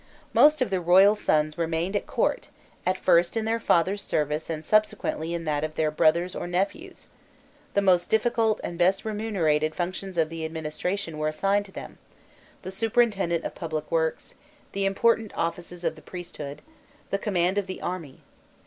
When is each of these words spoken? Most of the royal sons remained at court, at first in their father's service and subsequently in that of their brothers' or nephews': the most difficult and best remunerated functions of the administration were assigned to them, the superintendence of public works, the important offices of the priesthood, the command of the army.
Most 0.33 0.63
of 0.63 0.71
the 0.71 0.81
royal 0.81 1.13
sons 1.13 1.59
remained 1.59 1.95
at 1.95 2.07
court, 2.07 2.49
at 2.87 2.97
first 2.97 3.37
in 3.37 3.45
their 3.45 3.59
father's 3.59 4.01
service 4.01 4.49
and 4.49 4.65
subsequently 4.65 5.31
in 5.31 5.45
that 5.45 5.63
of 5.63 5.75
their 5.75 5.91
brothers' 5.91 6.35
or 6.35 6.47
nephews': 6.47 7.05
the 7.75 7.83
most 7.83 8.09
difficult 8.09 8.59
and 8.63 8.79
best 8.79 9.05
remunerated 9.05 9.75
functions 9.75 10.17
of 10.17 10.29
the 10.29 10.43
administration 10.43 11.19
were 11.19 11.27
assigned 11.27 11.65
to 11.67 11.71
them, 11.71 11.99
the 12.63 12.71
superintendence 12.71 13.45
of 13.45 13.53
public 13.53 13.91
works, 13.91 14.33
the 14.71 14.85
important 14.85 15.33
offices 15.37 15.83
of 15.83 15.95
the 15.95 16.01
priesthood, 16.01 16.63
the 17.11 17.19
command 17.19 17.59
of 17.59 17.67
the 17.67 17.79
army. 17.79 18.23